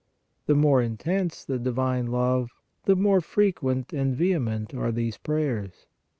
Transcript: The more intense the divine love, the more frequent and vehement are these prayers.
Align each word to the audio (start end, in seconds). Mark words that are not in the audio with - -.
The 0.47 0.55
more 0.55 0.81
intense 0.81 1.45
the 1.45 1.59
divine 1.59 2.07
love, 2.07 2.49
the 2.85 2.95
more 2.95 3.21
frequent 3.21 3.93
and 3.93 4.15
vehement 4.15 4.73
are 4.73 4.91
these 4.91 5.17
prayers. 5.19 5.85